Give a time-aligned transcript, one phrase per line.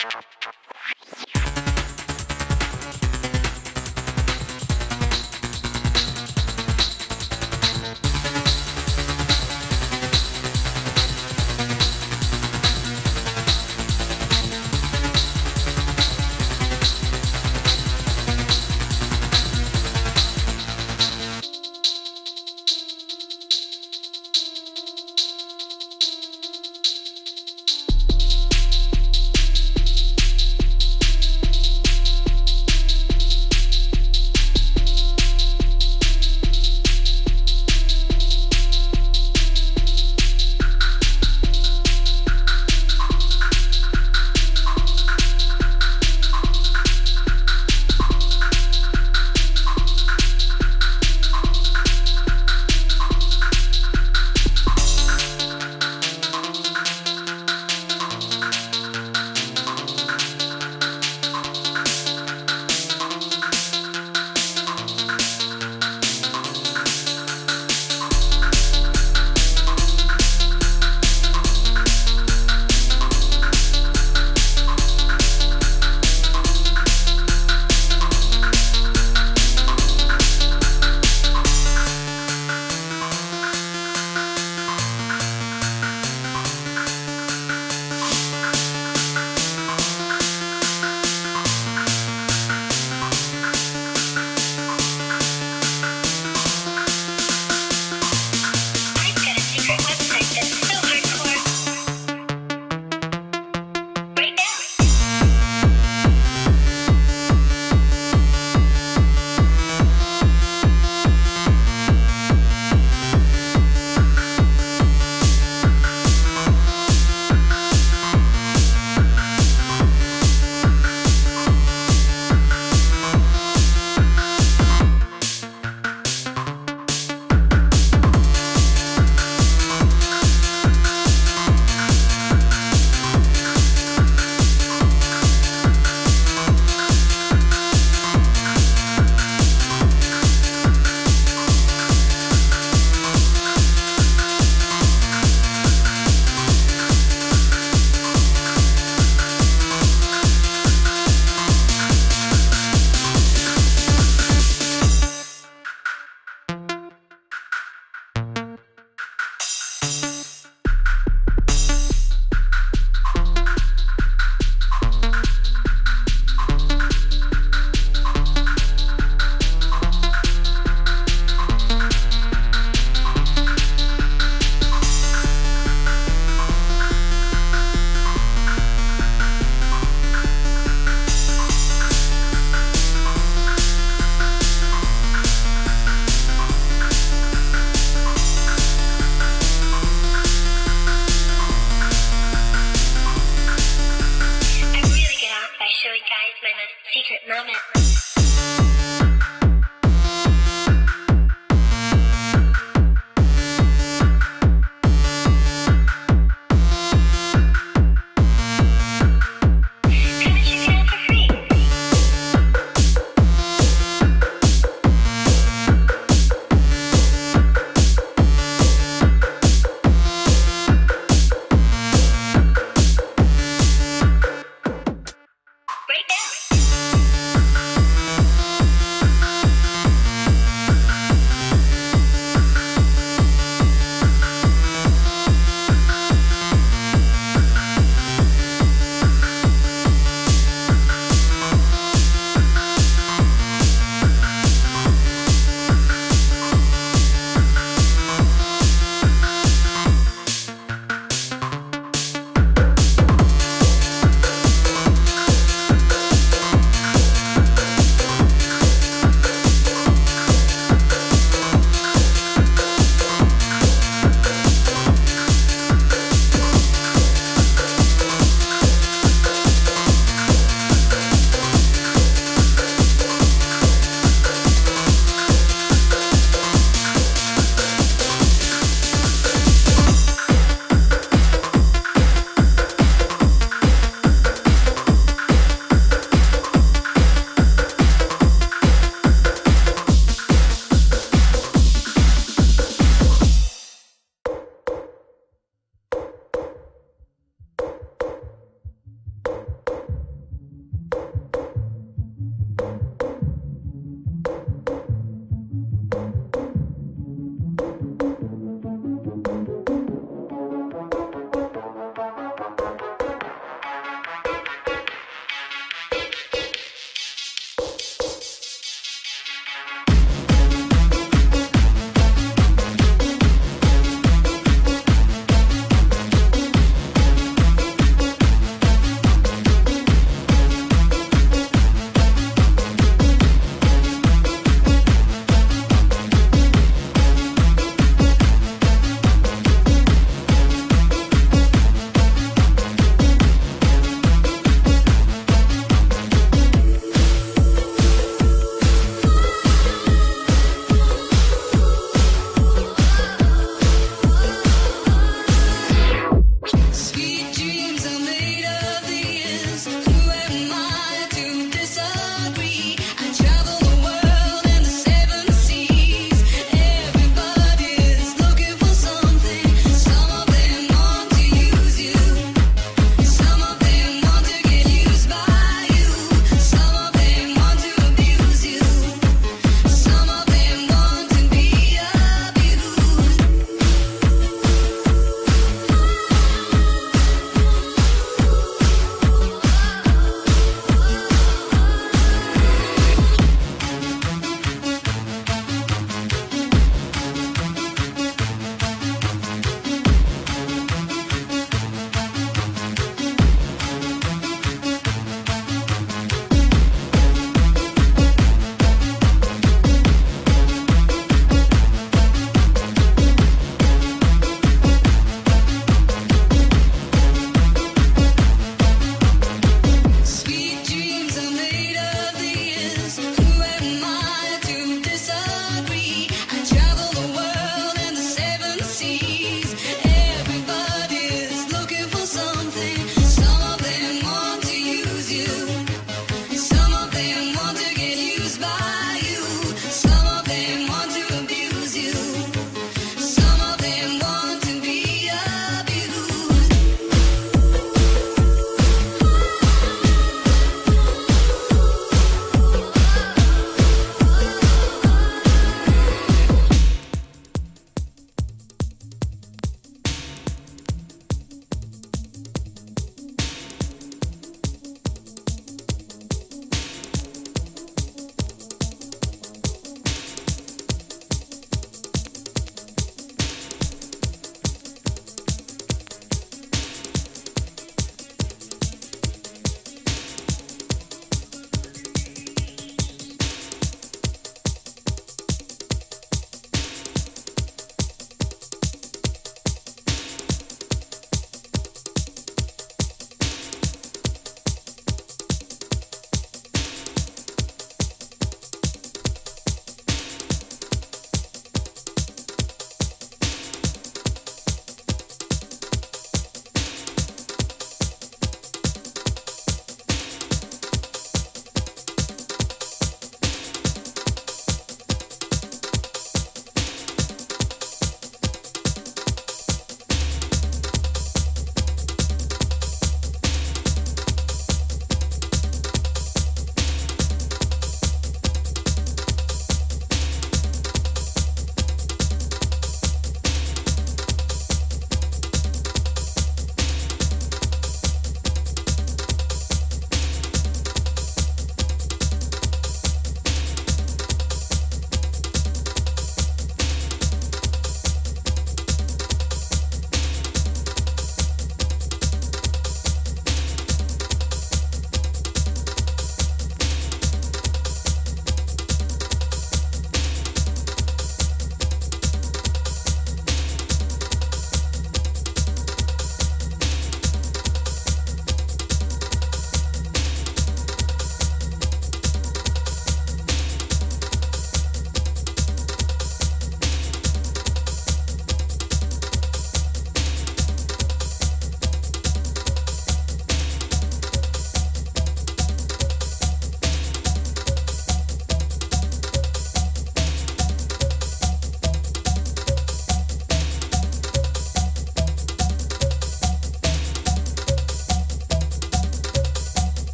[0.00, 1.23] Gracias.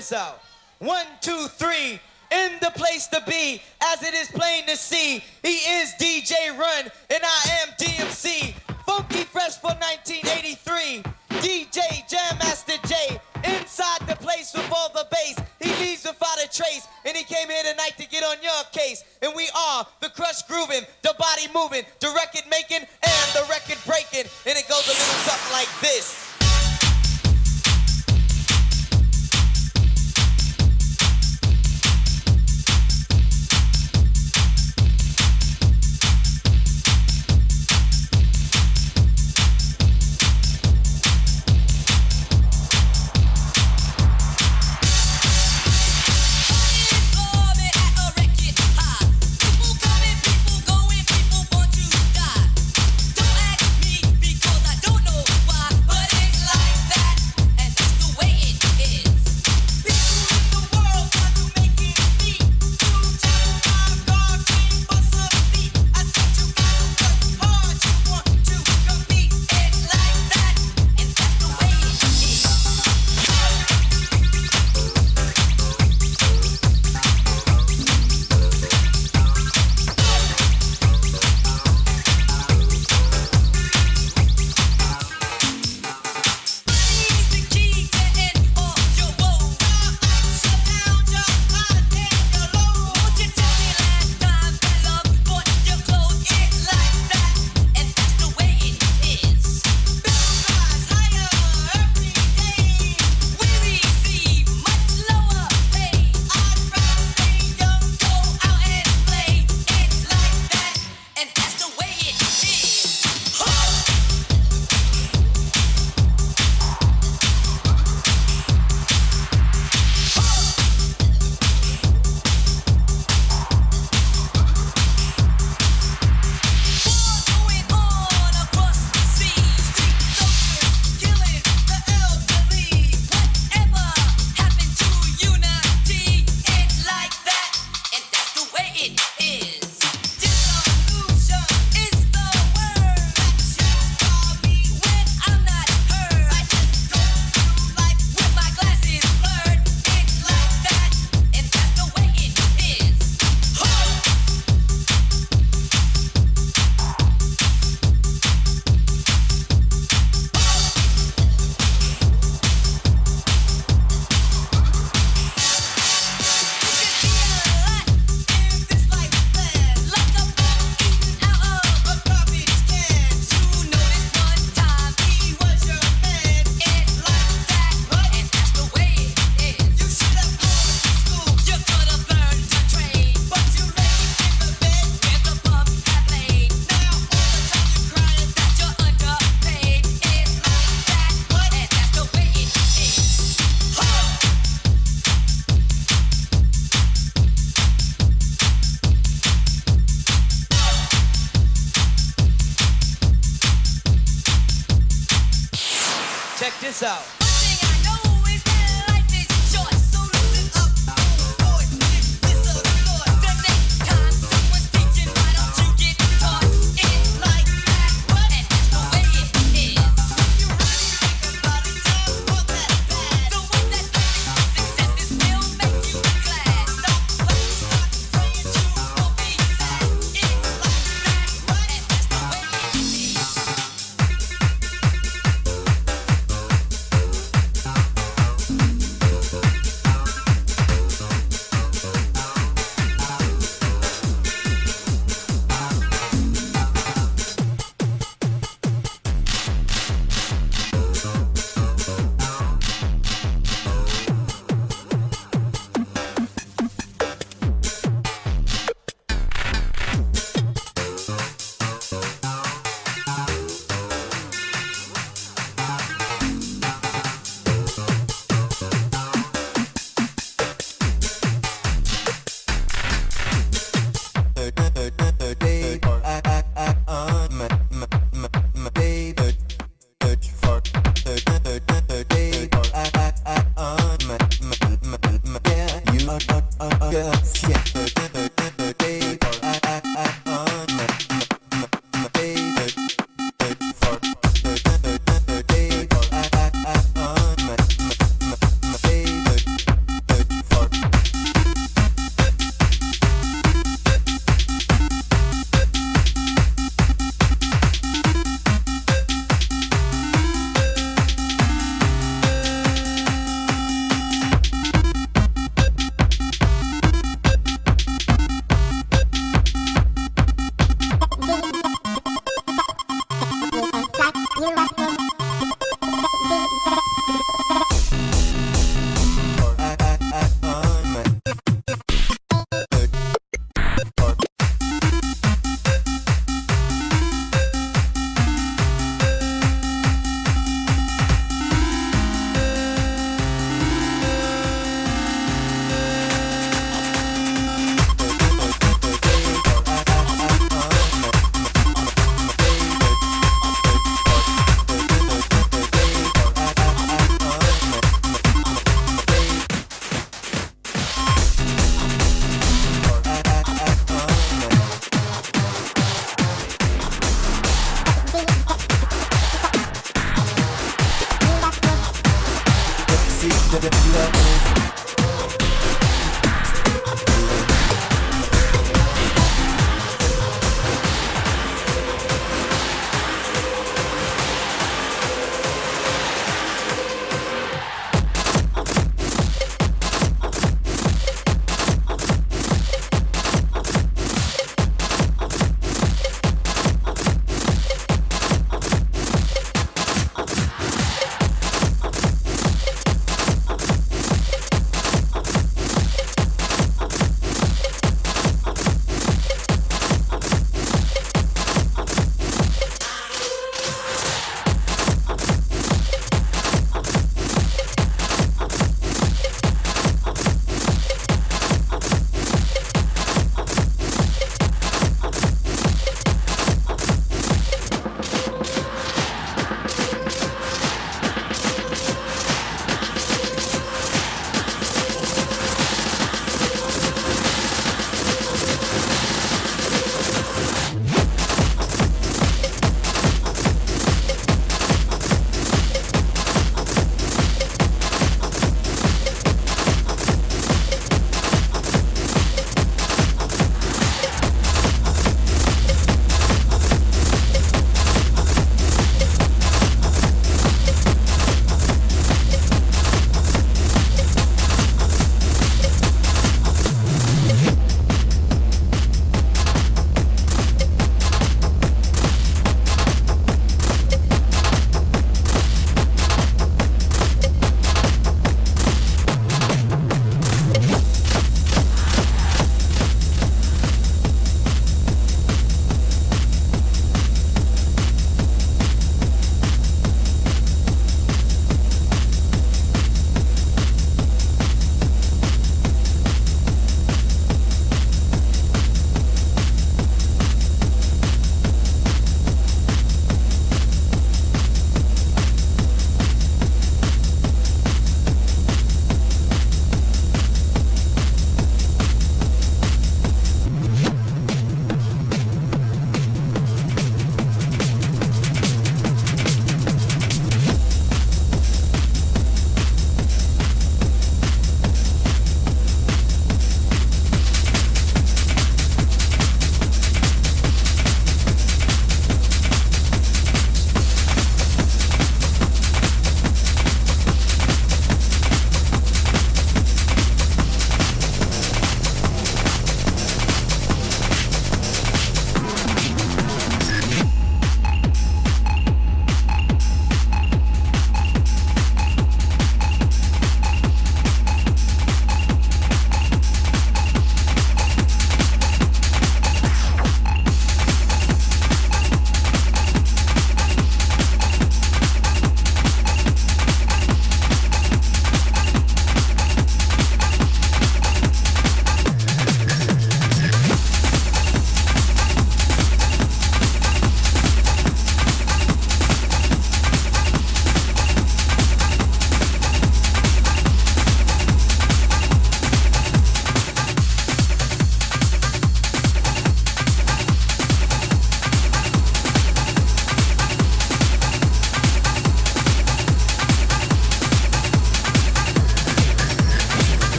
[0.00, 0.39] This out.